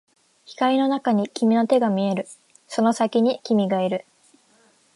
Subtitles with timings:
[0.47, 2.27] 光の中に君の手が見える、
[2.67, 4.03] その先に君がいる